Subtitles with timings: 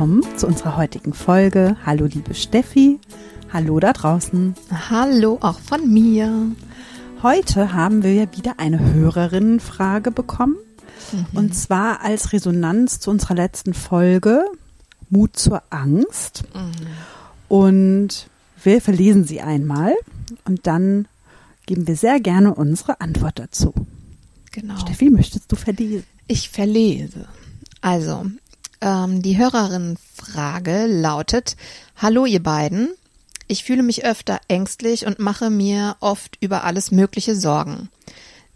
[0.00, 1.76] Willkommen zu unserer heutigen Folge.
[1.84, 2.98] Hallo liebe Steffi.
[3.52, 4.54] Hallo da draußen.
[4.88, 6.52] Hallo auch von mir.
[7.22, 10.56] Heute haben wir wieder eine Hörerinnenfrage bekommen.
[11.12, 11.26] Mhm.
[11.34, 14.46] Und zwar als Resonanz zu unserer letzten Folge
[15.10, 16.44] Mut zur Angst.
[16.54, 16.86] Mhm.
[17.48, 18.30] Und
[18.62, 19.92] wir verlesen sie einmal
[20.46, 21.08] und dann
[21.66, 23.74] geben wir sehr gerne unsere Antwort dazu.
[24.50, 24.78] Genau.
[24.78, 26.06] Steffi, möchtest du verlesen?
[26.26, 27.26] Ich verlese.
[27.82, 28.24] Also,
[28.80, 31.56] ähm, die Hörerinnenfrage lautet,
[31.96, 32.88] Hallo ihr beiden,
[33.46, 37.88] ich fühle mich öfter ängstlich und mache mir oft über alles Mögliche Sorgen.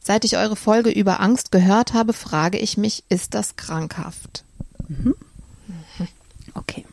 [0.00, 4.44] Seit ich eure Folge über Angst gehört habe, frage ich mich, ist das krankhaft?
[4.88, 5.14] Mhm.
[6.54, 6.86] Okay.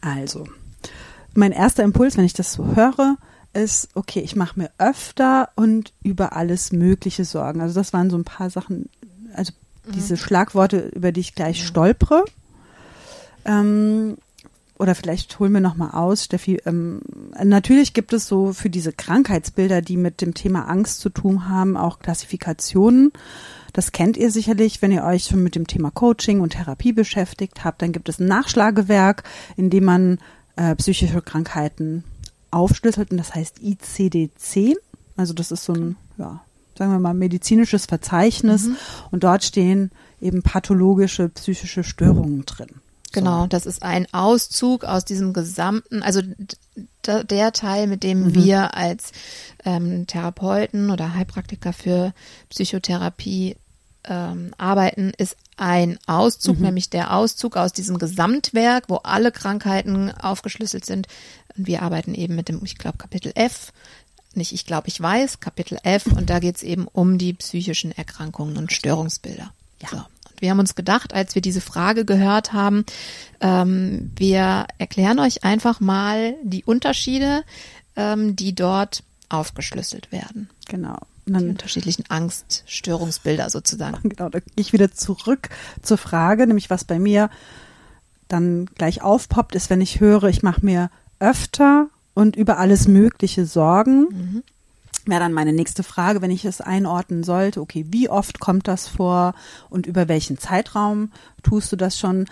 [0.00, 0.46] Also,
[1.34, 3.16] mein erster Impuls, wenn ich das so höre,
[3.52, 7.60] ist, okay, ich mache mir öfter und über alles Mögliche Sorgen.
[7.60, 8.88] Also das waren so ein paar Sachen,
[9.34, 9.52] also.
[9.86, 11.66] Diese Schlagworte, über die ich gleich mhm.
[11.66, 12.24] stolpere.
[13.44, 14.16] Ähm,
[14.78, 16.58] oder vielleicht holen wir noch mal aus, Steffi.
[16.64, 17.02] Ähm,
[17.42, 21.76] natürlich gibt es so für diese Krankheitsbilder, die mit dem Thema Angst zu tun haben,
[21.76, 23.12] auch Klassifikationen.
[23.74, 27.62] Das kennt ihr sicherlich, wenn ihr euch schon mit dem Thema Coaching und Therapie beschäftigt
[27.62, 27.82] habt.
[27.82, 29.24] Dann gibt es ein Nachschlagewerk,
[29.56, 30.18] in dem man
[30.56, 32.04] äh, psychische Krankheiten
[32.50, 34.76] aufschlüsselt und das heißt ICD-10.
[35.16, 36.40] Also das ist so ein, ja,
[36.80, 38.76] sagen wir mal, medizinisches Verzeichnis mhm.
[39.10, 42.80] und dort stehen eben pathologische psychische Störungen drin.
[43.12, 46.22] Genau, das ist ein Auszug aus diesem gesamten, also
[47.04, 48.34] der Teil, mit dem mhm.
[48.34, 49.12] wir als
[49.66, 52.14] ähm, Therapeuten oder Heilpraktiker für
[52.48, 53.56] Psychotherapie
[54.04, 56.66] ähm, arbeiten, ist ein Auszug, mhm.
[56.66, 61.08] nämlich der Auszug aus diesem Gesamtwerk, wo alle Krankheiten aufgeschlüsselt sind.
[61.58, 63.72] Und wir arbeiten eben mit dem, ich glaube, Kapitel F.
[64.34, 66.06] Nicht ich glaube, ich weiß, Kapitel F.
[66.06, 69.52] Und da geht es eben um die psychischen Erkrankungen und Störungsbilder.
[69.82, 69.88] Ja.
[69.90, 70.02] So.
[70.40, 72.84] Wir haben uns gedacht, als wir diese Frage gehört haben,
[73.40, 77.44] ähm, wir erklären euch einfach mal die Unterschiede,
[77.94, 80.48] ähm, die dort aufgeschlüsselt werden.
[80.66, 80.98] Genau.
[81.26, 83.98] die unterschiedlichen Angststörungsbilder sozusagen.
[84.08, 85.50] Genau, da gehe ich wieder zurück
[85.82, 87.30] zur Frage, nämlich was bei mir
[88.28, 93.46] dann gleich aufpoppt, ist, wenn ich höre, ich mache mir öfter und über alles Mögliche
[93.46, 94.08] Sorgen.
[94.10, 94.42] Mhm
[95.06, 97.60] wäre dann meine nächste Frage, wenn ich es einordnen sollte.
[97.60, 99.34] Okay, wie oft kommt das vor
[99.68, 101.10] und über welchen Zeitraum
[101.42, 102.26] tust du das schon?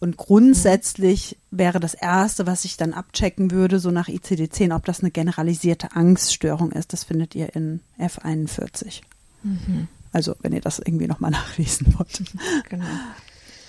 [0.00, 5.00] Und grundsätzlich wäre das Erste, was ich dann abchecken würde, so nach ICD-10, ob das
[5.00, 6.94] eine generalisierte Angststörung ist.
[6.94, 9.02] Das findet ihr in F41.
[9.42, 9.88] Mhm.
[10.12, 12.22] Also, wenn ihr das irgendwie nochmal nachlesen wollt.
[12.70, 12.86] Genau.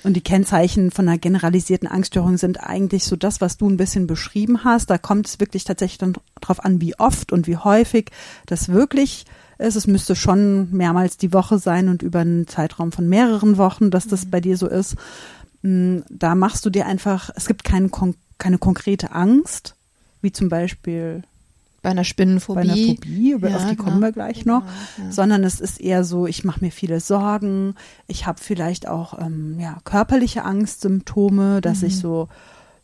[0.04, 4.08] Und die Kennzeichen von einer generalisierten Angststörung sind eigentlich so das, was du ein bisschen
[4.08, 4.90] beschrieben hast.
[4.90, 8.10] Da kommt es wirklich tatsächlich dann drauf an, wie oft und wie häufig
[8.48, 9.26] das wirklich
[9.60, 9.76] ist.
[9.76, 14.08] Es müsste schon mehrmals die Woche sein und über einen Zeitraum von mehreren Wochen, dass
[14.08, 14.30] das mhm.
[14.32, 14.96] bei dir so ist.
[15.62, 17.92] Mm, da machst du dir einfach, es gibt kein,
[18.40, 19.76] keine konkrete Angst,
[20.22, 21.24] wie zum Beispiel
[21.82, 22.68] bei einer Spinnenphobie.
[22.68, 24.08] Bei einer Phobie, über, ja, auf die kommen genau.
[24.08, 24.62] wir gleich noch.
[24.62, 25.12] Genau, ja.
[25.12, 27.76] Sondern es ist eher so, ich mache mir viele Sorgen.
[28.08, 31.88] Ich habe vielleicht auch ähm, ja, körperliche Angstsymptome, dass mhm.
[31.88, 32.30] ich so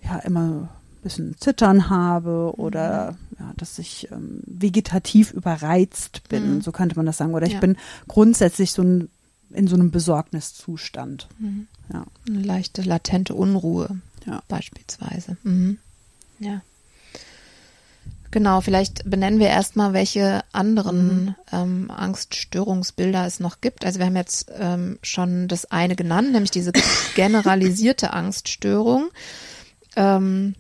[0.04, 0.70] ja immer ein
[1.04, 3.38] bisschen Zittern habe oder mhm.
[3.40, 6.62] ja, dass ich ähm, vegetativ überreizt bin, mhm.
[6.62, 7.36] so könnte man das sagen.
[7.36, 7.78] Oder ich bin
[8.08, 9.10] grundsätzlich so ein,
[9.52, 11.28] in so einem Besorgniszustand.
[11.38, 11.68] Mhm.
[11.94, 12.06] Ja.
[12.28, 14.02] Eine leichte latente Unruhe
[14.50, 15.38] beispielsweise.
[15.44, 15.78] Mhm.
[16.40, 16.62] Ja.
[18.32, 21.36] Genau, vielleicht benennen wir erstmal, welche anderen mhm.
[21.52, 23.86] ähm, Angststörungsbilder es noch gibt.
[23.86, 26.72] Also wir haben jetzt ähm, schon das eine genannt, nämlich diese
[27.16, 29.10] generalisierte Angststörung,
[29.96, 30.56] ähm,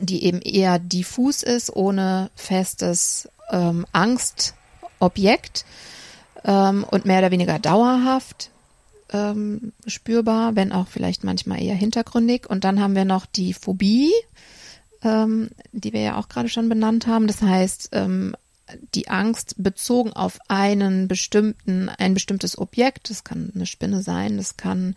[0.00, 5.64] die eben eher diffus ist, ohne festes ähm, Angstobjekt
[6.44, 8.50] ähm, und mehr oder weniger dauerhaft
[9.12, 12.48] ähm, spürbar, wenn auch vielleicht manchmal eher hintergründig.
[12.48, 14.12] Und dann haben wir noch die Phobie,
[15.02, 17.26] ähm, die wir ja auch gerade schon benannt haben.
[17.26, 18.34] Das heißt, ähm,
[18.94, 24.56] die Angst bezogen auf einen bestimmten, ein bestimmtes Objekt, das kann eine Spinne sein, das
[24.56, 24.94] kann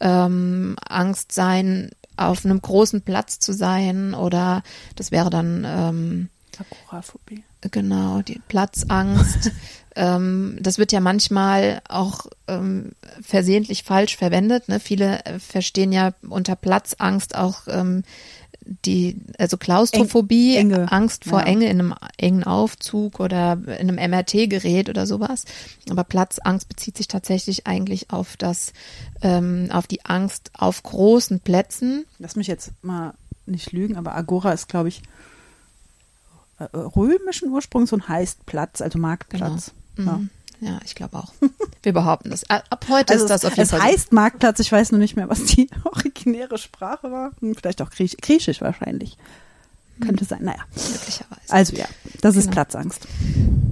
[0.00, 4.62] ähm, Angst sein, auf einem großen Platz zu sein oder
[4.96, 6.28] das wäre dann ähm,
[6.58, 7.44] Agoraphobie.
[7.70, 9.50] Genau, die Platzangst.
[9.96, 14.68] ähm, das wird ja manchmal auch ähm, versehentlich falsch verwendet.
[14.68, 14.80] Ne?
[14.80, 18.02] Viele äh, verstehen ja unter Platzangst auch ähm,
[18.84, 20.72] die, also Klaustrophobie, Eng.
[20.72, 21.46] Angst vor ja.
[21.46, 25.44] Enge in einem engen Aufzug oder in einem MRT-Gerät oder sowas.
[25.90, 28.72] Aber Platzangst bezieht sich tatsächlich eigentlich auf das,
[29.22, 32.04] ähm, auf die Angst auf großen Plätzen.
[32.18, 33.14] Lass mich jetzt mal
[33.46, 35.02] nicht lügen, aber Agora ist, glaube ich,
[36.58, 39.72] äh, römischen Ursprungs und heißt Platz, also Marktplatz.
[39.96, 40.12] Genau.
[40.12, 40.30] Mhm.
[40.62, 41.32] Ja, ich glaube auch.
[41.82, 42.48] Wir behaupten das.
[42.48, 43.80] Ab heute also ist das auf jeden es Fall.
[43.80, 45.68] Es heißt Marktplatz, ich weiß nur nicht mehr, was die
[46.26, 47.32] originäre Sprache war.
[47.40, 49.16] Hm, vielleicht auch Griechisch, Griechisch wahrscheinlich.
[49.98, 50.06] Hm.
[50.06, 50.62] Könnte sein, naja.
[50.74, 51.52] Möglicherweise.
[51.52, 51.86] Also ja,
[52.20, 52.54] das ist genau.
[52.54, 53.06] Platzangst.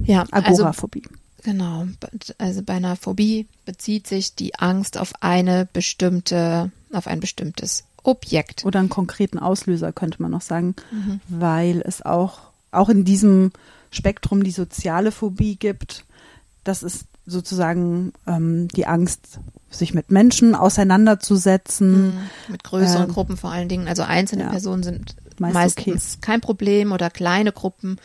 [0.03, 1.03] Ja, also Agoraphobie.
[1.05, 1.87] Also, genau,
[2.37, 8.65] also bei einer Phobie bezieht sich die Angst auf eine bestimmte, auf ein bestimmtes Objekt.
[8.65, 11.21] Oder einen konkreten Auslöser, könnte man noch sagen, mhm.
[11.27, 12.39] weil es auch,
[12.71, 13.51] auch in diesem
[13.91, 16.05] Spektrum die soziale Phobie gibt,
[16.63, 22.07] das ist sozusagen ähm, die Angst, sich mit Menschen auseinanderzusetzen.
[22.07, 22.13] Mhm,
[22.49, 23.87] mit größeren ähm, Gruppen vor allen Dingen.
[23.87, 26.21] Also einzelne ja, Personen sind meist meistens okay.
[26.21, 27.97] kein Problem oder kleine Gruppen.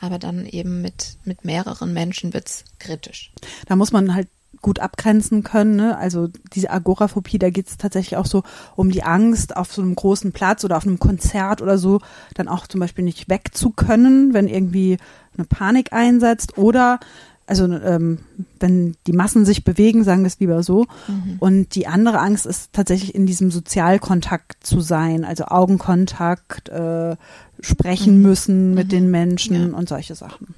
[0.00, 3.32] Aber dann eben mit, mit mehreren Menschen wird's kritisch.
[3.66, 4.28] Da muss man halt
[4.60, 5.76] gut abgrenzen können.
[5.76, 5.96] Ne?
[5.96, 8.42] Also diese Agoraphobie, da geht es tatsächlich auch so
[8.76, 12.00] um die Angst, auf so einem großen Platz oder auf einem Konzert oder so,
[12.34, 14.96] dann auch zum Beispiel nicht weg zu können, wenn irgendwie
[15.36, 16.98] eine Panik einsetzt oder
[17.46, 18.20] also ähm,
[18.58, 20.86] wenn die Massen sich bewegen, sagen wir es lieber so.
[21.08, 21.36] Mhm.
[21.40, 27.16] Und die andere Angst ist tatsächlich in diesem Sozialkontakt zu sein, also Augenkontakt, äh,
[27.60, 28.22] sprechen mhm.
[28.22, 28.90] müssen mit mhm.
[28.90, 29.76] den Menschen ja.
[29.76, 30.54] und solche Sachen.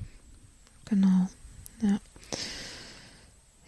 [0.86, 1.28] Genau,
[1.82, 1.98] ja.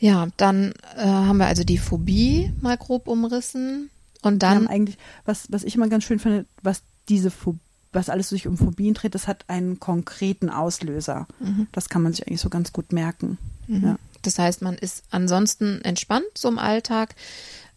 [0.01, 3.91] Ja, dann äh, haben wir also die Phobie mal grob umrissen.
[4.23, 4.67] Und dann.
[4.69, 7.59] eigentlich, was, was ich immer ganz schön finde, was diese Phobie
[7.93, 11.27] was alles sich um Phobien dreht, das hat einen konkreten Auslöser.
[11.41, 11.69] Mhm.
[11.73, 13.39] Das kann man sich eigentlich so ganz gut merken.
[13.67, 13.85] Mhm.
[13.85, 13.97] Ja.
[14.23, 17.15] Das heißt, man ist ansonsten entspannt so im Alltag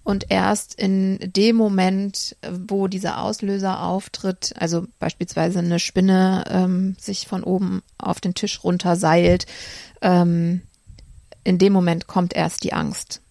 [0.03, 7.27] und erst in dem Moment, wo dieser Auslöser auftritt, also beispielsweise eine Spinne ähm, sich
[7.27, 9.45] von oben auf den Tisch runterseilt,
[10.01, 10.61] ähm,
[11.43, 13.21] in dem Moment kommt erst die Angst.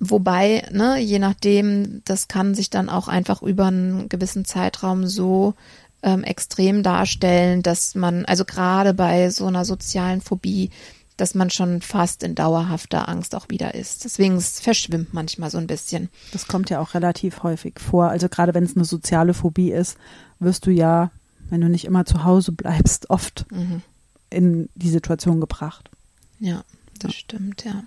[0.00, 5.54] Wobei, ne, je nachdem, das kann sich dann auch einfach über einen gewissen Zeitraum so
[6.02, 10.70] ähm, extrem darstellen, dass man, also gerade bei so einer sozialen Phobie,
[11.16, 14.04] dass man schon fast in dauerhafter Angst auch wieder ist.
[14.04, 16.10] Deswegen es verschwimmt manchmal so ein bisschen.
[16.32, 18.08] Das kommt ja auch relativ häufig vor.
[18.08, 19.98] Also gerade wenn es eine soziale Phobie ist,
[20.38, 21.10] wirst du ja,
[21.50, 23.82] wenn du nicht immer zu Hause bleibst, oft mhm.
[24.30, 25.90] in die Situation gebracht.
[26.38, 26.62] Ja,
[27.00, 27.18] das ja.
[27.18, 27.82] stimmt, ja.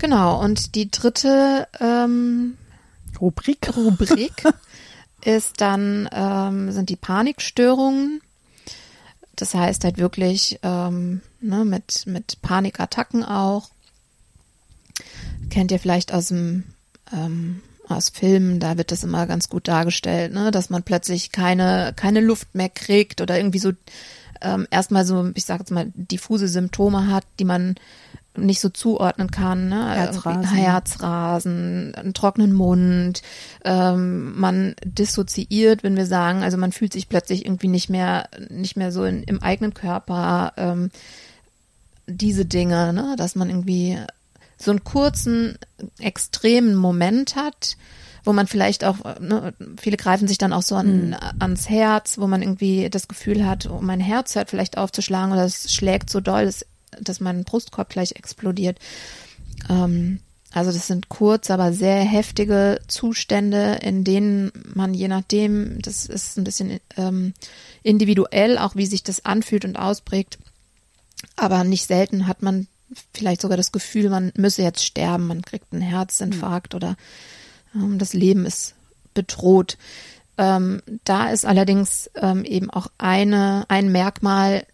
[0.00, 2.56] Genau, und die dritte ähm,
[3.20, 4.32] Rubrik, Rubrik
[5.24, 8.22] ist dann, ähm, sind die Panikstörungen.
[9.36, 13.68] Das heißt halt wirklich ähm, ne, mit, mit Panikattacken auch.
[15.50, 16.64] Kennt ihr vielleicht aus dem
[17.12, 21.92] ähm, aus Filmen, da wird das immer ganz gut dargestellt, ne, dass man plötzlich keine,
[21.94, 23.72] keine Luft mehr kriegt oder irgendwie so
[24.40, 27.74] ähm, erstmal so, ich sage jetzt mal, diffuse Symptome hat, die man
[28.40, 29.68] nicht so zuordnen kann.
[29.68, 29.94] Ne?
[29.94, 30.44] Herzrasen.
[30.44, 33.22] Herzrasen, einen trockenen Mund,
[33.64, 38.76] ähm, man dissoziiert, wenn wir sagen, also man fühlt sich plötzlich irgendwie nicht mehr, nicht
[38.76, 40.90] mehr so in, im eigenen Körper, ähm,
[42.06, 43.14] diese Dinge, ne?
[43.16, 43.98] dass man irgendwie
[44.56, 45.58] so einen kurzen,
[45.98, 47.76] extremen Moment hat,
[48.24, 51.16] wo man vielleicht auch, ne, viele greifen sich dann auch so an, mhm.
[51.38, 55.44] ans Herz, wo man irgendwie das Gefühl hat, oh, mein Herz hört vielleicht aufzuschlagen oder
[55.44, 56.66] es schlägt so doll, es
[57.00, 58.78] dass mein Brustkorb gleich explodiert.
[59.68, 60.20] Ähm,
[60.52, 66.36] also das sind kurz, aber sehr heftige Zustände, in denen man je nachdem, das ist
[66.36, 67.34] ein bisschen ähm,
[67.84, 70.38] individuell, auch wie sich das anfühlt und ausprägt.
[71.36, 72.66] Aber nicht selten hat man
[73.14, 76.76] vielleicht sogar das Gefühl, man müsse jetzt sterben, man kriegt einen Herzinfarkt mhm.
[76.76, 76.96] oder
[77.74, 78.74] ähm, das Leben ist
[79.14, 79.78] bedroht.
[80.36, 84.66] Ähm, da ist allerdings ähm, eben auch eine, ein Merkmal,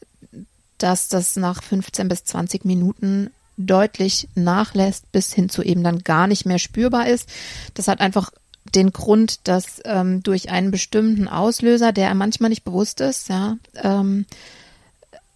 [0.79, 6.27] dass das nach 15 bis 20 Minuten deutlich nachlässt, bis hin zu eben dann gar
[6.27, 7.29] nicht mehr spürbar ist.
[7.75, 8.31] Das hat einfach
[8.75, 13.57] den Grund, dass ähm, durch einen bestimmten Auslöser, der manchmal nicht bewusst ist, ja.
[13.77, 14.27] Ähm,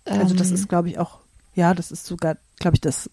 [0.05, 1.19] also das ähm, ist, glaube ich, auch,
[1.55, 3.09] ja, das ist sogar, glaube ich, das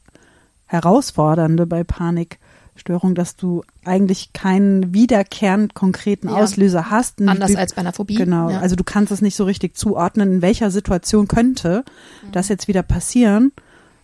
[0.66, 2.40] Herausfordernde bei Panik,
[2.78, 6.36] Störung, dass du eigentlich keinen wiederkehrend konkreten ja.
[6.36, 7.22] Auslöser hast.
[7.22, 8.16] Anders als bei einer Phobie.
[8.16, 8.50] Genau.
[8.50, 8.60] Ja.
[8.60, 11.84] Also du kannst es nicht so richtig zuordnen, in welcher Situation könnte
[12.24, 12.32] mhm.
[12.32, 13.52] das jetzt wieder passieren,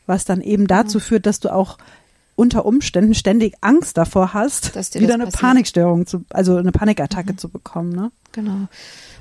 [0.05, 1.01] was dann eben dazu mhm.
[1.01, 1.77] führt, dass du auch
[2.35, 5.41] unter Umständen ständig Angst davor hast, wieder eine passiert.
[5.41, 7.37] Panikstörung zu, also eine Panikattacke mhm.
[7.37, 8.11] zu bekommen, ne?
[8.31, 8.67] Genau.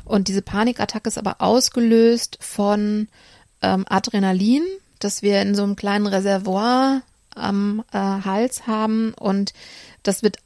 [0.05, 3.09] Und diese Panikattacke ist aber ausgelöst von
[3.61, 4.63] ähm, Adrenalin,
[4.99, 7.03] das wir in so einem kleinen Reservoir
[7.35, 9.53] am äh, Hals haben und
[10.03, 10.39] das wird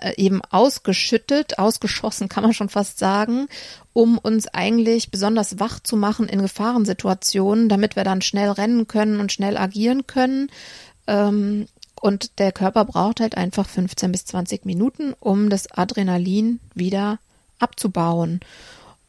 [0.00, 3.48] äh, eben ausgeschüttet, ausgeschossen, kann man schon fast sagen,
[3.92, 9.20] um uns eigentlich besonders wach zu machen in Gefahrensituationen, damit wir dann schnell rennen können
[9.20, 10.50] und schnell agieren können.
[11.06, 11.66] Ähm,
[12.00, 17.18] und der Körper braucht halt einfach 15 bis 20 Minuten, um das Adrenalin wieder
[17.60, 18.40] abzubauen.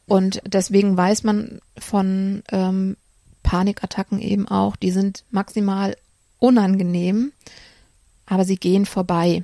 [0.06, 2.96] Und deswegen weiß man von ähm,
[3.42, 5.96] Panikattacken eben auch, die sind maximal
[6.44, 7.32] unangenehm,
[8.26, 9.42] aber sie gehen vorbei.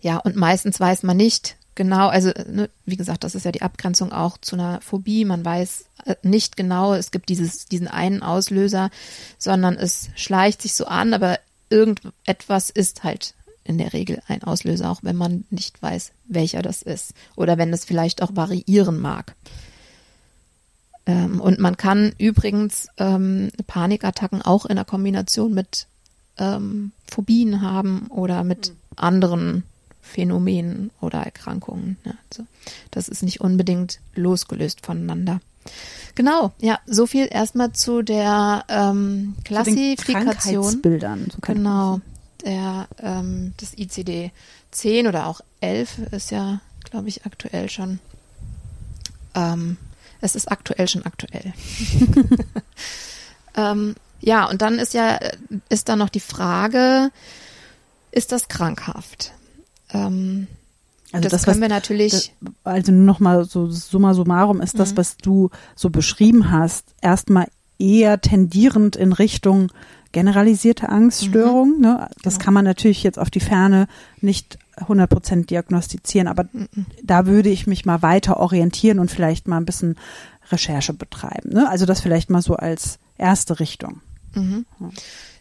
[0.00, 3.62] Ja, und meistens weiß man nicht genau, also ne, wie gesagt, das ist ja die
[3.62, 5.24] Abgrenzung auch zu einer Phobie.
[5.24, 8.90] Man weiß äh, nicht genau, es gibt dieses, diesen einen Auslöser,
[9.38, 11.38] sondern es schleicht sich so an, aber
[11.68, 16.82] irgendetwas ist halt in der Regel ein Auslöser, auch wenn man nicht weiß, welcher das
[16.82, 17.14] ist.
[17.36, 19.34] Oder wenn es vielleicht auch variieren mag.
[21.06, 25.86] Ähm, und man kann übrigens ähm, Panikattacken auch in der Kombination mit
[26.38, 28.74] ähm, Phobien haben oder mit mhm.
[28.96, 29.62] anderen
[30.02, 31.96] Phänomenen oder Erkrankungen.
[32.04, 32.44] Ja, also
[32.90, 35.40] das ist nicht unbedingt losgelöst voneinander.
[36.14, 40.70] Genau, ja, so viel erstmal zu der ähm, Klassifikation.
[40.70, 41.28] Zu Bildern.
[41.30, 42.00] So genau,
[42.44, 44.32] der ähm, das ICD
[44.70, 48.00] 10 oder auch 11 ist ja, glaube ich, aktuell schon.
[49.34, 49.76] Ähm,
[50.20, 51.52] es ist aktuell schon aktuell.
[53.56, 55.18] ähm, ja, und dann ist ja
[55.68, 57.10] ist da noch die Frage,
[58.10, 59.32] ist das krankhaft?
[59.92, 60.46] Ähm,
[61.12, 62.32] also das, das können was, wir natürlich.
[62.40, 64.78] Das, also nur noch mal so summa summarum ist mhm.
[64.78, 67.48] das, was du so beschrieben hast, erstmal
[67.78, 69.72] eher tendierend in Richtung
[70.12, 71.76] generalisierte Angststörung.
[71.76, 71.80] Mhm.
[71.80, 72.08] Ne?
[72.22, 72.44] Das genau.
[72.44, 73.88] kann man natürlich jetzt auf die Ferne
[74.20, 76.68] nicht 100 Prozent diagnostizieren, aber mhm.
[77.02, 79.96] da würde ich mich mal weiter orientieren und vielleicht mal ein bisschen
[80.50, 81.50] Recherche betreiben.
[81.50, 81.68] Ne?
[81.68, 84.00] Also das vielleicht mal so als erste Richtung.
[84.34, 84.64] Mhm.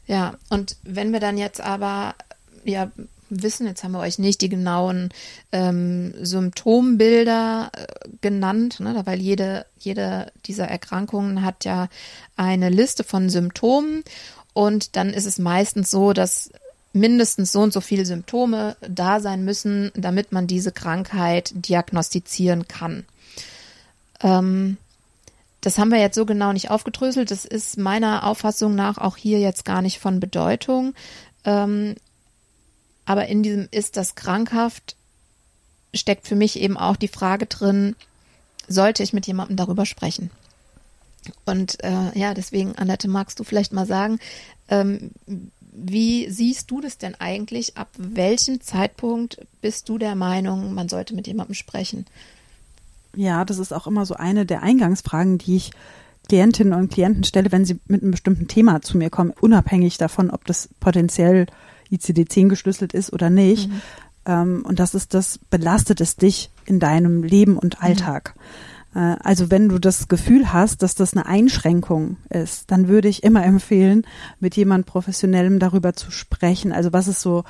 [0.07, 2.15] Ja, und wenn wir dann jetzt aber
[2.63, 2.91] ja
[3.29, 5.09] wissen, jetzt haben wir euch nicht die genauen
[5.51, 7.85] ähm, Symptombilder äh,
[8.21, 11.89] genannt, ne, weil jede, jede dieser Erkrankungen hat ja
[12.35, 14.03] eine Liste von Symptomen
[14.53, 16.49] und dann ist es meistens so, dass
[16.99, 23.05] mindestens so und so viele Symptome da sein müssen, damit man diese Krankheit diagnostizieren kann.
[24.21, 24.77] Ähm,
[25.61, 27.31] das haben wir jetzt so genau nicht aufgedröselt.
[27.31, 30.93] Das ist meiner Auffassung nach auch hier jetzt gar nicht von Bedeutung.
[31.43, 31.95] Ähm,
[33.05, 34.95] aber in diesem ist das krankhaft
[35.93, 37.95] steckt für mich eben auch die Frage drin,
[38.67, 40.29] sollte ich mit jemandem darüber sprechen?
[41.45, 44.19] Und äh, ja, deswegen, Annette, magst du vielleicht mal sagen,
[44.69, 45.11] ähm,
[45.71, 47.77] wie siehst du das denn eigentlich?
[47.77, 52.05] Ab welchem Zeitpunkt bist du der Meinung, man sollte mit jemandem sprechen?
[53.15, 55.71] Ja, das ist auch immer so eine der Eingangsfragen, die ich
[56.27, 60.29] Klientinnen und Klienten stelle, wenn sie mit einem bestimmten Thema zu mir kommen, unabhängig davon,
[60.29, 61.47] ob das potenziell
[61.91, 63.67] ICD-10 geschlüsselt ist oder nicht.
[63.69, 63.81] Mhm.
[64.25, 67.85] Ähm, und das ist das, belastet es dich in deinem Leben und mhm.
[67.85, 68.35] Alltag.
[68.35, 68.41] Mhm.
[69.01, 73.43] Also wenn du das Gefühl hast, dass das eine Einschränkung ist, dann würde ich immer
[73.45, 74.05] empfehlen,
[74.39, 76.71] mit jemand Professionellem darüber zu sprechen.
[76.71, 77.43] Also was ist so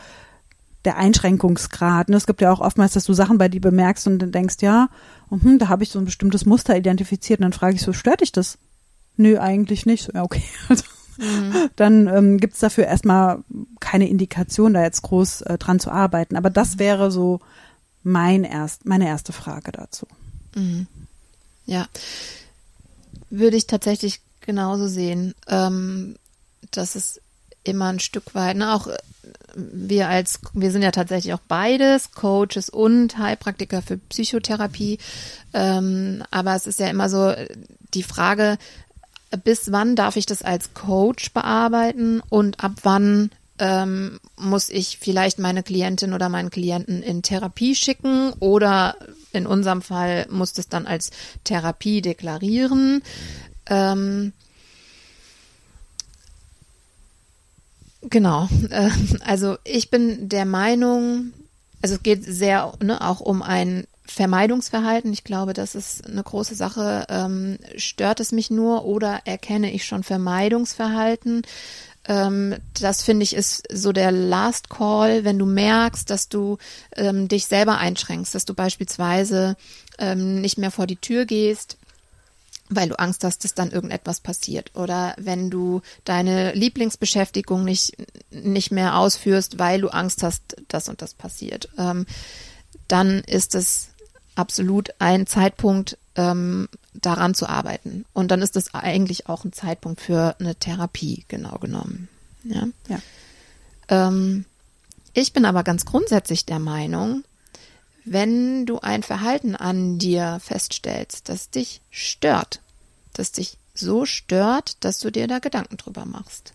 [0.85, 2.09] der Einschränkungsgrad.
[2.09, 2.15] Ne?
[2.15, 4.89] Es gibt ja auch oftmals, dass du Sachen bei dir bemerkst und dann denkst, ja,
[5.29, 8.21] hm, da habe ich so ein bestimmtes Muster identifiziert und dann frage ich so, stört
[8.21, 8.57] dich das?
[9.17, 10.05] Nö, eigentlich nicht.
[10.05, 10.43] So, ja, okay.
[10.69, 10.83] Also,
[11.17, 11.69] mhm.
[11.75, 13.43] dann ähm, gibt es dafür erstmal
[13.81, 16.37] keine Indikation, da jetzt groß äh, dran zu arbeiten.
[16.37, 16.79] Aber das mhm.
[16.79, 17.41] wäre so
[18.03, 20.07] mein erst, meine erste Frage dazu.
[20.55, 20.87] Mhm.
[21.69, 21.85] Ja,
[23.29, 26.15] würde ich tatsächlich genauso sehen, ähm,
[26.71, 27.21] dass es
[27.63, 28.97] immer ein Stück weit, ne, auch äh,
[29.53, 34.97] wir als, wir sind ja tatsächlich auch beides, Coaches und Heilpraktiker für Psychotherapie,
[35.53, 37.35] ähm, aber es ist ja immer so
[37.93, 38.57] die Frage,
[39.43, 45.37] bis wann darf ich das als Coach bearbeiten und ab wann ähm, muss ich vielleicht
[45.37, 48.95] meine Klientin oder meinen Klienten in Therapie schicken oder
[49.31, 51.11] in unserem Fall muss das dann als
[51.43, 53.03] Therapie deklarieren.
[53.67, 54.33] Ähm,
[58.01, 58.47] genau.
[58.69, 58.89] Äh,
[59.21, 61.33] also ich bin der Meinung,
[61.81, 65.13] also es geht sehr ne, auch um ein Vermeidungsverhalten.
[65.13, 67.05] Ich glaube, das ist eine große Sache.
[67.09, 71.43] Ähm, stört es mich nur oder erkenne ich schon Vermeidungsverhalten?
[72.09, 76.57] Ähm, das finde ich ist so der Last Call, wenn du merkst, dass du
[76.95, 79.55] ähm, dich selber einschränkst, dass du beispielsweise
[79.99, 81.77] ähm, nicht mehr vor die Tür gehst,
[82.67, 84.71] weil du Angst hast, dass dann irgendetwas passiert.
[84.75, 87.95] Oder wenn du deine Lieblingsbeschäftigung nicht,
[88.31, 91.69] nicht mehr ausführst, weil du Angst hast, dass und das passiert.
[91.77, 92.07] Ähm,
[92.87, 93.89] dann ist es
[94.33, 96.69] absolut ein Zeitpunkt, ähm,
[97.01, 98.05] daran zu arbeiten.
[98.13, 102.07] Und dann ist es eigentlich auch ein Zeitpunkt für eine Therapie, genau genommen.
[102.43, 102.67] Ja.
[102.87, 102.99] ja.
[103.89, 104.45] Ähm,
[105.13, 107.23] ich bin aber ganz grundsätzlich der Meinung,
[108.05, 112.61] wenn du ein Verhalten an dir feststellst, das dich stört,
[113.13, 116.53] das dich so stört, dass du dir da Gedanken drüber machst,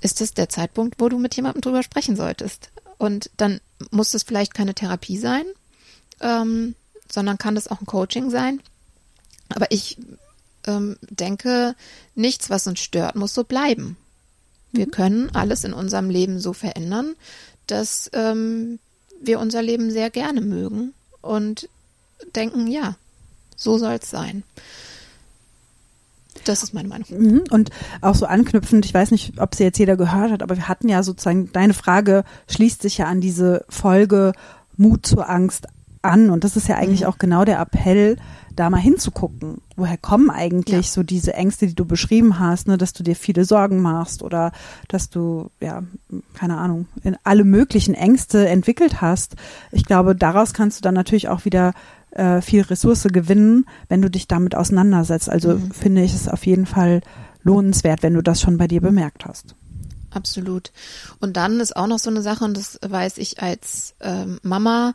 [0.00, 2.70] ist es der Zeitpunkt, wo du mit jemandem drüber sprechen solltest.
[2.98, 5.44] Und dann muss es vielleicht keine Therapie sein,
[6.20, 6.74] ähm,
[7.10, 8.60] sondern kann das auch ein Coaching sein.
[9.54, 9.98] Aber ich
[10.66, 11.74] ähm, denke,
[12.14, 13.96] nichts, was uns stört, muss so bleiben.
[14.72, 14.90] Wir mhm.
[14.90, 17.14] können alles in unserem Leben so verändern,
[17.66, 18.78] dass ähm,
[19.22, 20.92] wir unser Leben sehr gerne mögen
[21.22, 21.68] und
[22.34, 22.96] denken, ja,
[23.56, 24.42] so soll es sein.
[26.44, 27.06] Das ist meine Meinung.
[27.08, 27.44] Mhm.
[27.50, 27.70] Und
[28.00, 30.88] auch so anknüpfend, ich weiß nicht, ob sie jetzt jeder gehört hat, aber wir hatten
[30.88, 34.32] ja sozusagen, deine Frage schließt sich ja an diese Folge
[34.76, 35.66] Mut zur Angst
[36.02, 36.30] an.
[36.30, 37.06] Und das ist ja eigentlich mhm.
[37.06, 38.18] auch genau der Appell,
[38.56, 39.60] da mal hinzugucken.
[39.76, 40.92] Woher kommen eigentlich ja.
[40.92, 44.52] so diese Ängste, die du beschrieben hast, ne, dass du dir viele Sorgen machst oder
[44.88, 45.82] dass du, ja,
[46.34, 49.36] keine Ahnung, in alle möglichen Ängste entwickelt hast.
[49.72, 51.72] Ich glaube, daraus kannst du dann natürlich auch wieder
[52.12, 55.28] äh, viel Ressource gewinnen, wenn du dich damit auseinandersetzt.
[55.28, 55.70] Also mhm.
[55.72, 57.00] finde ich es auf jeden Fall
[57.42, 59.54] lohnenswert, wenn du das schon bei dir bemerkt hast.
[60.10, 60.70] Absolut.
[61.20, 64.94] Und dann ist auch noch so eine Sache, und das weiß ich als ähm, Mama,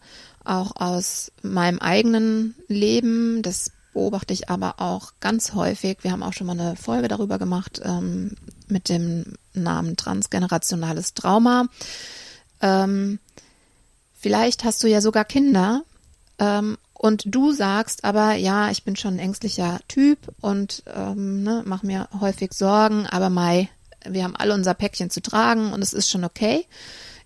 [0.49, 3.41] auch aus meinem eigenen Leben.
[3.41, 5.99] Das beobachte ich aber auch ganz häufig.
[6.01, 8.35] Wir haben auch schon mal eine Folge darüber gemacht ähm,
[8.67, 11.65] mit dem Namen transgenerationales Trauma.
[12.61, 13.19] Ähm,
[14.17, 15.83] vielleicht hast du ja sogar Kinder
[16.39, 21.63] ähm, und du sagst aber, ja, ich bin schon ein ängstlicher Typ und ähm, ne,
[21.65, 23.69] mach mir häufig Sorgen, aber Mai,
[24.05, 26.65] wir haben alle unser Päckchen zu tragen und es ist schon okay.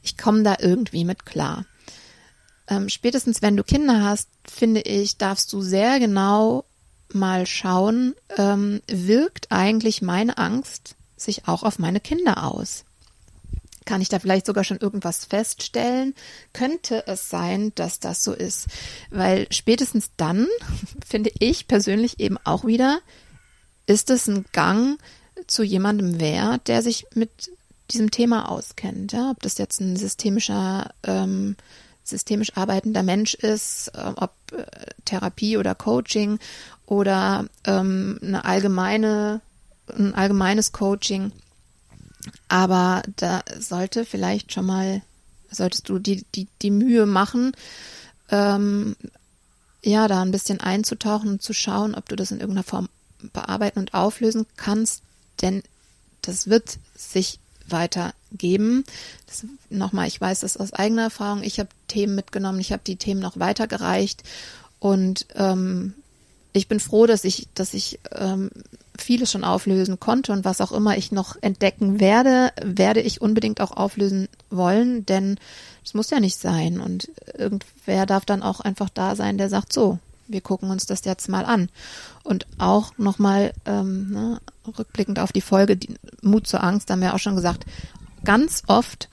[0.01, 1.65] Ich komme da irgendwie mit klar
[2.67, 6.65] ähm, spätestens wenn du Kinder hast, finde ich, darfst du sehr genau
[7.13, 12.85] mal schauen, ähm, wirkt eigentlich meine Angst sich auch auf meine Kinder aus?
[13.85, 16.15] Kann ich da vielleicht sogar schon irgendwas feststellen?
[16.53, 18.67] Könnte es sein, dass das so ist?
[19.09, 20.47] Weil spätestens dann,
[21.05, 22.99] finde ich persönlich eben auch wieder,
[23.85, 24.99] ist es ein Gang
[25.47, 27.51] zu jemandem wert, der sich mit
[27.91, 29.11] diesem Thema auskennt.
[29.11, 29.31] Ja?
[29.31, 31.57] Ob das jetzt ein systemischer ähm,
[32.03, 34.65] systemisch arbeitender Mensch ist, äh, ob äh,
[35.05, 36.39] Therapie oder Coaching
[36.85, 39.41] oder ähm, eine allgemeine,
[39.87, 41.31] ein allgemeines Coaching.
[42.47, 45.01] Aber da sollte vielleicht schon mal,
[45.49, 47.53] solltest du die, die, die Mühe machen,
[48.29, 48.95] ähm,
[49.83, 52.87] ja, da ein bisschen einzutauchen und zu schauen, ob du das in irgendeiner Form
[53.33, 55.03] bearbeiten und auflösen kannst,
[55.41, 55.63] denn
[56.21, 57.39] das wird sich
[58.33, 58.83] weitergeben.
[59.27, 61.43] Das, nochmal, ich weiß das aus eigener Erfahrung.
[61.43, 64.23] Ich habe Themen mitgenommen, ich habe die Themen noch weitergereicht
[64.79, 65.93] und ähm,
[66.53, 68.49] ich bin froh, dass ich, dass ich ähm,
[68.97, 73.59] vieles schon auflösen konnte und was auch immer ich noch entdecken werde, werde ich unbedingt
[73.59, 75.39] auch auflösen wollen, denn
[75.83, 79.73] es muss ja nicht sein und irgendwer darf dann auch einfach da sein, der sagt
[79.73, 81.69] so, wir gucken uns das jetzt mal an.
[82.23, 84.41] Und auch nochmal ähm, ne,
[84.77, 87.65] rückblickend auf die Folge die, Mut zur Angst, haben wir auch schon gesagt,
[88.23, 89.09] ganz oft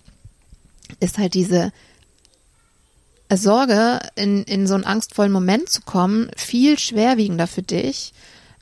[0.98, 1.72] ist halt diese
[3.32, 8.12] Sorge, in, in so einen angstvollen Moment zu kommen, viel schwerwiegender für dich,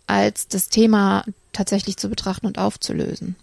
[0.07, 3.37] als das Thema tatsächlich zu betrachten und aufzulösen.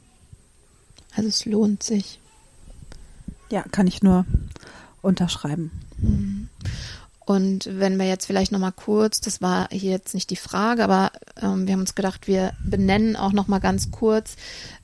[1.15, 2.19] Also es lohnt sich.
[3.49, 4.25] Ja, kann ich nur
[5.01, 5.71] unterschreiben.
[7.25, 11.11] Und wenn wir jetzt vielleicht nochmal kurz, das war hier jetzt nicht die Frage, aber
[11.41, 14.35] ähm, wir haben uns gedacht, wir benennen auch nochmal ganz kurz,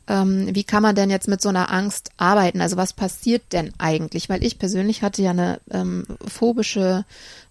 [0.07, 2.59] ähm, wie kann man denn jetzt mit so einer Angst arbeiten?
[2.59, 4.27] Also was passiert denn eigentlich?
[4.27, 7.05] Weil ich persönlich hatte ja eine ähm, phobische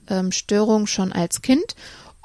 [0.09, 1.77] ähm, Störung schon als Kind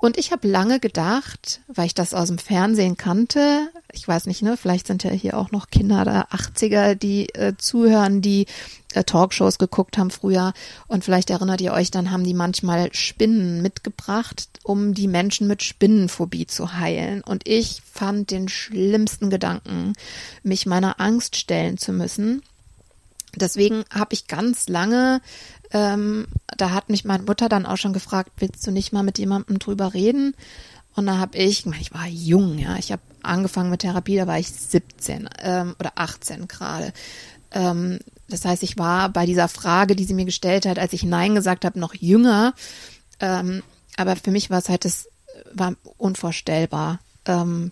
[0.06, 4.44] und ich habe lange gedacht, weil ich das aus dem Fernsehen kannte, ich weiß nicht,
[4.44, 8.46] ne, vielleicht sind ja hier auch noch Kinder der 80er, die äh, zuhören, die
[8.94, 10.54] äh, Talkshows geguckt haben früher
[10.88, 15.64] und vielleicht erinnert ihr euch, dann haben die manchmal Spinnen mitgebracht, um die Menschen mit
[15.64, 17.22] Spinnenphobie zu heilen.
[17.22, 19.94] Und ich fand den schlimmsten Gedanken,
[20.44, 22.44] mich meiner Angst stellen zu müssen.
[23.36, 25.22] Deswegen habe ich ganz lange
[25.72, 29.18] ähm, da hat mich meine Mutter dann auch schon gefragt, willst du nicht mal mit
[29.18, 30.36] jemandem drüber reden?
[30.96, 34.40] Und da habe ich, ich war jung, ja, ich habe angefangen mit Therapie, da war
[34.40, 36.94] ich 17 ähm, oder 18 gerade.
[37.52, 41.04] Ähm, das heißt, ich war bei dieser Frage, die sie mir gestellt hat, als ich
[41.04, 42.54] Nein gesagt habe, noch jünger.
[43.20, 43.62] Ähm,
[43.98, 45.10] aber für mich war es halt das
[45.54, 47.72] war unvorstellbar ähm,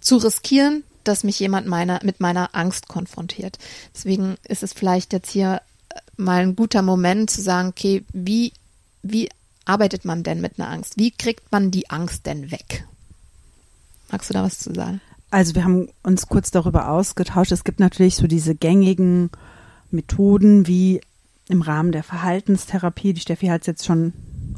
[0.00, 3.58] zu riskieren, dass mich jemand meiner, mit meiner Angst konfrontiert.
[3.94, 8.52] Deswegen ist es vielleicht jetzt hier äh, mal ein guter Moment zu sagen, okay, wie,
[9.02, 9.28] wie
[9.64, 10.94] arbeitet man denn mit einer Angst?
[10.96, 12.86] Wie kriegt man die Angst denn weg?
[14.10, 15.00] Magst du da was zu sagen?
[15.30, 17.50] Also wir haben uns kurz darüber ausgetauscht.
[17.50, 19.30] Es gibt natürlich so diese gängigen
[19.90, 21.00] Methoden wie
[21.48, 23.14] im Rahmen der Verhaltenstherapie.
[23.14, 24.12] Die Steffi hat es jetzt schon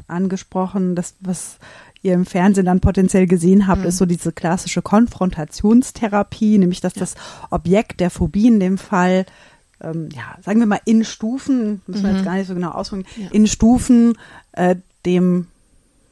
[0.07, 1.57] angesprochen, das, was
[2.01, 3.87] ihr im Fernsehen dann potenziell gesehen habt, mhm.
[3.87, 7.01] ist so diese klassische Konfrontationstherapie, nämlich dass ja.
[7.01, 7.15] das
[7.49, 9.25] Objekt der Phobie in dem Fall
[9.81, 12.25] ähm, ja, sagen wir mal in Stufen, müssen wir jetzt mhm.
[12.25, 13.27] gar nicht so genau ausdrücken, ja.
[13.31, 14.17] in Stufen
[14.53, 15.47] äh, dem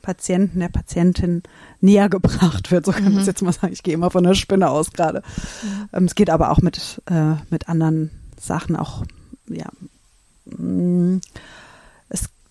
[0.01, 1.41] Patienten, der Patientin
[1.81, 2.85] näher gebracht wird.
[2.85, 3.19] So kann man mhm.
[3.19, 3.73] es jetzt mal sagen.
[3.73, 5.23] Ich gehe immer von der Spinne aus gerade.
[5.63, 5.89] Mhm.
[5.93, 9.03] Ähm, es geht aber auch mit, äh, mit anderen Sachen, auch
[9.47, 9.67] ja,
[10.45, 11.21] mh, mm,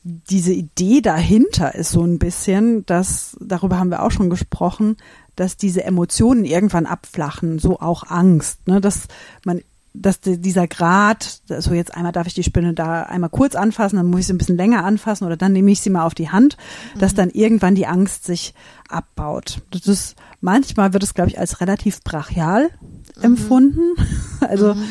[0.04, 4.96] diese Idee dahinter ist so ein bisschen, dass, darüber haben wir auch schon gesprochen,
[5.34, 9.08] dass diese Emotionen irgendwann abflachen, so auch Angst, ne, dass
[9.44, 9.62] man
[9.96, 14.06] dass dieser Grad, so jetzt einmal darf ich die Spinne da einmal kurz anfassen, dann
[14.06, 16.30] muss ich sie ein bisschen länger anfassen oder dann nehme ich sie mal auf die
[16.30, 16.56] Hand,
[16.98, 17.16] dass mhm.
[17.16, 18.54] dann irgendwann die Angst sich
[18.88, 19.62] abbaut.
[19.70, 22.70] Das ist, manchmal wird es, glaube ich, als relativ brachial
[23.16, 23.22] mhm.
[23.22, 23.80] empfunden.
[24.40, 24.82] Also mhm.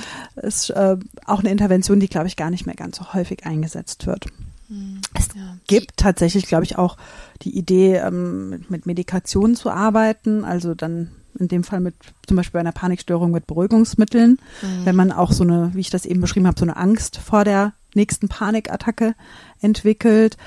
[0.42, 0.98] ist äh,
[1.28, 4.26] auch eine Intervention, die, glaube ich, gar nicht mehr ganz so häufig eingesetzt wird.
[4.74, 5.02] Mhm.
[5.14, 5.58] Es ja.
[5.68, 6.98] gibt tatsächlich, glaube ich, auch
[7.42, 11.96] die Idee, ähm, mit, Medikation zu arbeiten, also dann in dem Fall mit
[12.28, 14.86] zum Beispiel bei einer Panikstörung mit Beruhigungsmitteln, mhm.
[14.86, 17.44] wenn man auch so eine, wie ich das eben beschrieben habe, so eine Angst vor
[17.44, 19.16] der nächsten Panikattacke
[19.62, 20.38] entwickelt.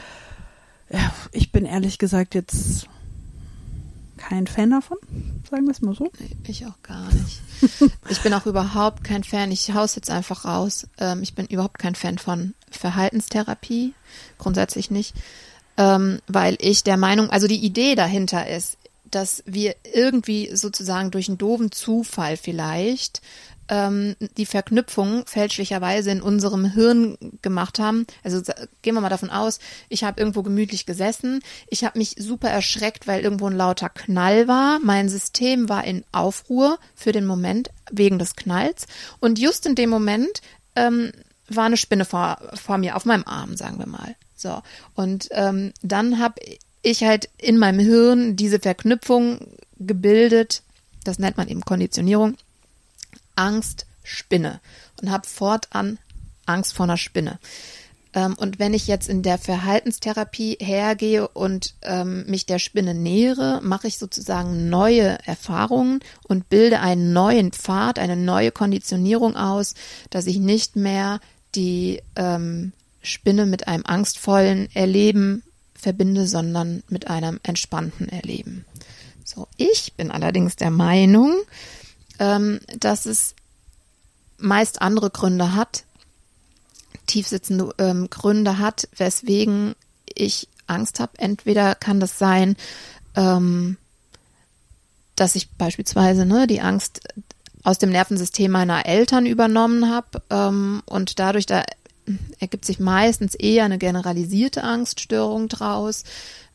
[0.91, 2.89] Ja, ich bin ehrlich gesagt jetzt
[4.29, 4.99] kein Fan davon,
[5.49, 6.11] sagen wir es mal so.
[6.47, 7.41] Ich auch gar nicht.
[8.09, 10.89] ich bin auch überhaupt kein Fan, ich haus jetzt einfach raus.
[10.99, 13.95] Ähm, ich bin überhaupt kein Fan von Verhaltenstherapie,
[14.39, 15.15] grundsätzlich nicht,
[15.77, 21.29] ähm, weil ich der Meinung, also die Idee dahinter ist, dass wir irgendwie sozusagen durch
[21.29, 23.23] einen doofen Zufall vielleicht
[23.69, 28.07] ähm, die Verknüpfung fälschlicherweise in unserem Hirn gemacht haben.
[28.23, 28.41] Also
[28.83, 33.07] gehen wir mal davon aus, ich habe irgendwo gemütlich gesessen, ich habe mich super erschreckt,
[33.07, 34.79] weil irgendwo ein lauter Knall war.
[34.81, 38.87] Mein System war in Aufruhr für den Moment wegen des Knalls
[39.21, 40.41] und just in dem Moment
[40.75, 41.13] ähm,
[41.49, 44.17] war eine Spinne vor, vor mir auf meinem Arm, sagen wir mal.
[44.37, 44.63] So
[44.95, 46.41] und ähm, dann habe
[46.83, 49.41] ich halt in meinem Hirn diese Verknüpfung
[49.79, 50.63] gebildet,
[51.05, 52.37] das nennt man eben Konditionierung,
[53.37, 54.61] Angst, Spinne
[55.01, 55.99] und habe fortan
[56.47, 57.39] Angst vor einer Spinne.
[58.17, 63.61] Ähm, und wenn ich jetzt in der Verhaltenstherapie hergehe und ähm, mich der Spinne nähere,
[63.63, 69.75] mache ich sozusagen neue Erfahrungen und bilde einen neuen Pfad, eine neue Konditionierung aus,
[70.11, 71.21] dass ich nicht mehr
[71.55, 72.73] die ähm,
[73.03, 75.43] Spinne mit einem angstvollen Erleben
[75.75, 78.65] verbinde, sondern mit einem entspannten Erleben.
[79.25, 81.35] So, ich bin allerdings der Meinung,
[82.19, 83.35] ähm, dass es
[84.39, 85.85] meist andere Gründe hat,
[87.07, 89.75] tiefsitzende ähm, Gründe hat, weswegen
[90.15, 91.13] ich Angst habe.
[91.19, 92.57] Entweder kann das sein,
[93.15, 93.77] ähm,
[95.15, 97.01] dass ich beispielsweise ne, die Angst
[97.63, 101.65] aus dem Nervensystem meiner Eltern übernommen habe ähm, und dadurch da
[102.39, 106.05] ergibt sich meistens eher eine generalisierte Angststörung draus,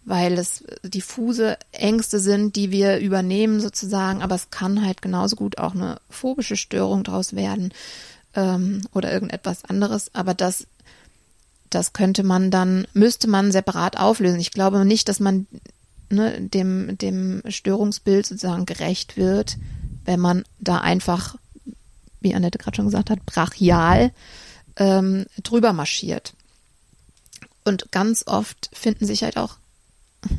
[0.03, 5.57] weil es diffuse Ängste sind, die wir übernehmen sozusagen, aber es kann halt genauso gut
[5.57, 7.73] auch eine phobische Störung draus werden
[8.35, 10.67] ähm, oder irgendetwas anderes, aber das
[11.71, 14.39] das könnte man dann, müsste man separat auflösen.
[14.39, 15.47] Ich glaube nicht, dass man
[16.09, 19.57] ne, dem, dem Störungsbild sozusagen gerecht wird,
[20.05, 21.37] wenn man da einfach,
[22.19, 24.11] wie Annette gerade schon gesagt hat, brachial
[24.75, 26.33] ähm, drüber marschiert.
[27.63, 29.57] Und ganz oft finden sich halt auch,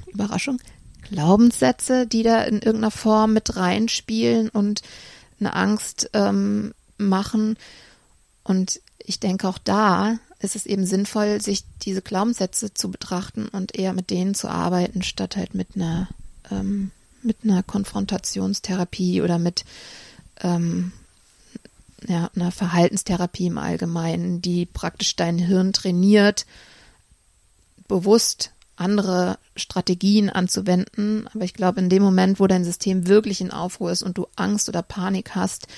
[0.07, 0.61] Überraschung,
[1.03, 4.83] Glaubenssätze, die da in irgendeiner Form mit reinspielen und
[5.41, 7.57] eine Angst ähm, machen.
[8.45, 13.77] Und ich denke auch da ist es eben sinnvoll, sich diese Glaubenssätze zu betrachten und
[13.77, 16.09] eher mit denen zu arbeiten, statt halt mit einer
[16.51, 16.91] ähm,
[17.23, 19.65] mit einer Konfrontationstherapie oder mit
[20.41, 20.93] ähm,
[22.09, 26.47] ja, einer Verhaltenstherapie im Allgemeinen, die praktisch dein Hirn trainiert,
[27.87, 28.51] bewusst
[28.83, 31.29] andere Strategien anzuwenden.
[31.33, 34.27] Aber ich glaube, in dem Moment, wo dein System wirklich in Aufruhr ist und du
[34.37, 35.69] Angst oder Panik hast,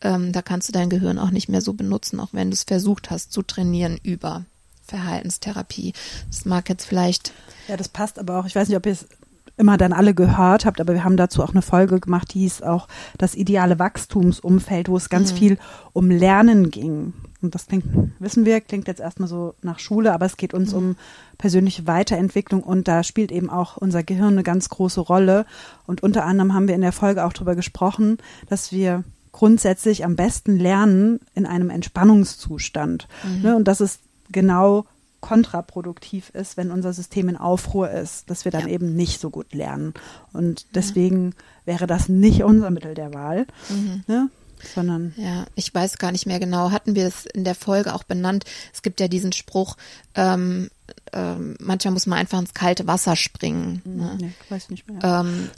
[0.00, 2.64] ähm, da kannst du dein Gehirn auch nicht mehr so benutzen, auch wenn du es
[2.64, 4.44] versucht hast zu trainieren über
[4.86, 5.92] Verhaltenstherapie.
[6.28, 7.32] Das mag jetzt vielleicht.
[7.68, 8.46] Ja, das passt aber auch.
[8.46, 9.06] Ich weiß nicht, ob ihr es
[9.56, 12.62] immer dann alle gehört habt, aber wir haben dazu auch eine Folge gemacht, die hieß
[12.62, 12.88] auch
[13.18, 15.36] das ideale Wachstumsumfeld, wo es ganz mhm.
[15.36, 15.58] viel
[15.92, 17.12] um Lernen ging.
[17.40, 17.84] Und das klingt,
[18.18, 20.78] wissen wir, klingt jetzt erstmal so nach Schule, aber es geht uns mhm.
[20.78, 20.96] um
[21.38, 25.46] persönliche Weiterentwicklung und da spielt eben auch unser Gehirn eine ganz große Rolle.
[25.86, 30.16] Und unter anderem haben wir in der Folge auch darüber gesprochen, dass wir grundsätzlich am
[30.16, 33.08] besten lernen in einem Entspannungszustand.
[33.24, 33.42] Mhm.
[33.42, 33.56] Ne?
[33.56, 33.98] Und dass es
[34.30, 34.86] genau
[35.24, 38.74] kontraproduktiv ist, wenn unser System in Aufruhr ist, dass wir dann ja.
[38.74, 39.94] eben nicht so gut lernen.
[40.34, 41.72] Und deswegen ja.
[41.72, 43.46] wäre das nicht unser Mittel der Wahl.
[43.70, 44.04] Mhm.
[44.06, 44.30] Ne?
[44.74, 45.12] sondern.
[45.16, 46.70] Ja, ich weiß gar nicht mehr genau.
[46.70, 48.44] Hatten wir es in der Folge auch benannt?
[48.72, 49.76] Es gibt ja diesen Spruch,
[50.14, 50.70] ähm,
[51.12, 53.82] ähm, manchmal muss man einfach ins kalte Wasser springen.
[53.84, 54.18] Hm, ne?
[54.20, 55.02] Nee, ich weiß nicht mehr.
[55.02, 55.50] Ähm,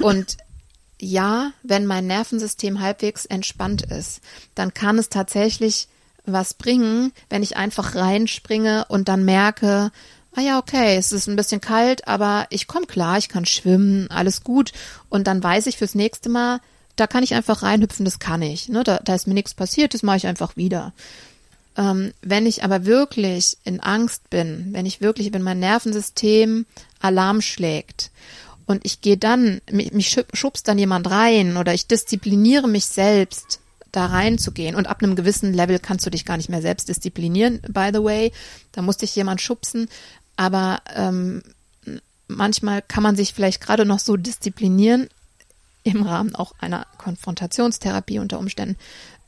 [0.00, 0.38] und
[1.00, 4.20] ja, wenn mein Nervensystem halbwegs entspannt ist,
[4.54, 5.88] dann kann es tatsächlich
[6.24, 9.90] was bringen, wenn ich einfach reinspringe und dann merke,
[10.34, 14.10] ah ja, okay, es ist ein bisschen kalt, aber ich komme klar, ich kann schwimmen,
[14.10, 14.72] alles gut.
[15.08, 16.60] Und dann weiß ich fürs nächste Mal,
[16.96, 18.68] da kann ich einfach reinhüpfen, das kann ich.
[18.68, 18.84] Ne?
[18.84, 20.92] Da, da ist mir nichts passiert, das mache ich einfach wieder.
[21.76, 26.66] Ähm, wenn ich aber wirklich in Angst bin, wenn ich wirklich, wenn mein Nervensystem
[27.00, 28.10] Alarm schlägt
[28.66, 33.61] und ich gehe dann, mich, mich schubst dann jemand rein oder ich diszipliniere mich selbst,
[33.92, 34.74] da reinzugehen.
[34.74, 38.02] Und ab einem gewissen Level kannst du dich gar nicht mehr selbst disziplinieren, by the
[38.02, 38.32] way.
[38.72, 39.88] Da muss dich jemand schubsen.
[40.36, 41.42] Aber ähm,
[42.26, 45.08] manchmal kann man sich vielleicht gerade noch so disziplinieren,
[45.84, 48.76] im Rahmen auch einer Konfrontationstherapie unter Umständen,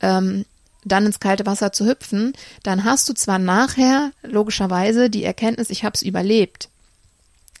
[0.01, 0.45] ähm,
[0.85, 5.83] dann ins kalte Wasser zu hüpfen, dann hast du zwar nachher logischerweise die Erkenntnis, ich
[5.83, 6.69] habe es überlebt,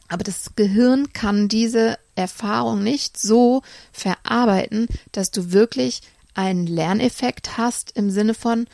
[0.07, 6.01] aber das Gehirn kann diese Erfahrung nicht so verarbeiten, dass du wirklich
[6.35, 8.67] einen Lerneffekt hast im Sinne von,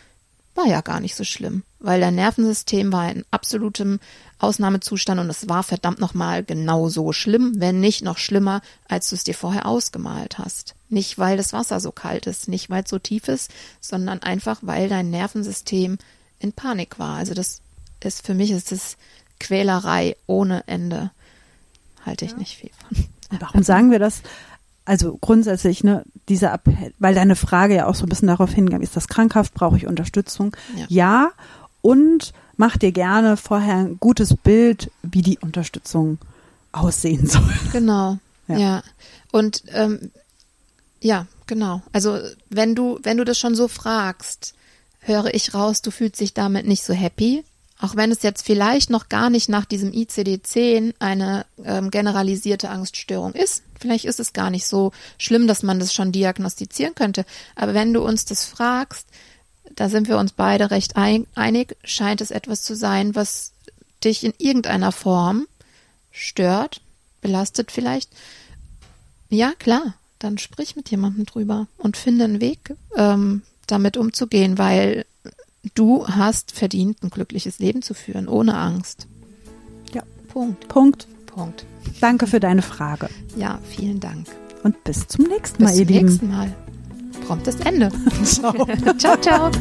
[0.55, 3.99] war ja gar nicht so schlimm, weil dein Nervensystem war in absolutem
[4.39, 9.23] Ausnahmezustand und es war verdammt nochmal genauso schlimm, wenn nicht noch schlimmer, als du es
[9.23, 10.75] dir vorher ausgemalt hast.
[10.89, 14.59] Nicht, weil das Wasser so kalt ist, nicht, weil es so tief ist, sondern einfach,
[14.61, 15.97] weil dein Nervensystem
[16.39, 17.17] in Panik war.
[17.17, 17.61] Also das
[18.01, 18.97] ist, für mich ist es
[19.39, 21.11] Quälerei ohne Ende.
[22.05, 22.37] Halte ich ja.
[22.37, 23.07] nicht viel von.
[23.39, 24.21] Warum sagen wir das?
[24.85, 28.83] Also grundsätzlich, ne, dieser Appell, weil deine Frage ja auch so ein bisschen darauf hingegangen
[28.83, 30.55] ist, das krankhaft, brauche ich Unterstützung?
[30.75, 30.85] Ja.
[30.89, 31.31] ja
[31.81, 36.17] und mach dir gerne vorher ein gutes Bild, wie die Unterstützung
[36.71, 37.53] aussehen soll.
[37.71, 38.17] Genau.
[38.47, 38.57] Ja.
[38.57, 38.83] ja.
[39.31, 40.11] Und ähm,
[41.01, 41.81] ja, genau.
[41.91, 44.53] Also wenn du, wenn du das schon so fragst,
[44.99, 47.43] höre ich raus, du fühlst dich damit nicht so happy.
[47.81, 53.33] Auch wenn es jetzt vielleicht noch gar nicht nach diesem ICD-10 eine ähm, generalisierte Angststörung
[53.33, 53.63] ist.
[53.79, 57.25] Vielleicht ist es gar nicht so schlimm, dass man das schon diagnostizieren könnte.
[57.55, 59.07] Aber wenn du uns das fragst,
[59.75, 63.53] da sind wir uns beide recht einig, scheint es etwas zu sein, was
[64.03, 65.47] dich in irgendeiner Form
[66.11, 66.81] stört,
[67.21, 68.11] belastet vielleicht.
[69.29, 75.05] Ja, klar, dann sprich mit jemandem drüber und finde einen Weg, ähm, damit umzugehen, weil
[75.75, 79.07] du hast verdient, ein glückliches Leben zu führen, ohne Angst.
[79.93, 80.03] Ja.
[80.29, 80.67] Punkt.
[80.67, 81.07] Punkt.
[81.25, 81.65] Punkt.
[81.99, 83.09] Danke für deine Frage.
[83.35, 84.27] Ja, vielen Dank.
[84.63, 86.05] Und bis zum nächsten Mal, bis ihr Lieben.
[86.07, 86.55] Bis zum nächsten Mal
[87.31, 87.89] promptes Ende.
[88.23, 88.53] ciao,
[88.97, 89.17] ciao.
[89.21, 89.51] ciao.